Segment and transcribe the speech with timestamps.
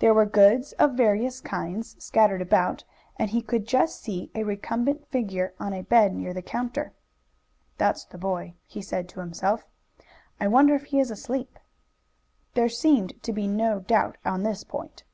[0.00, 2.84] There were goods of various kinds scattered about,
[3.16, 6.92] and he could just see a recumbent figure on a bed near the counter.
[7.78, 9.64] "That's the boy," he said to himself.
[10.38, 11.58] "I wonder if he is asleep."
[12.52, 15.04] There seemed to be no doubt on this point.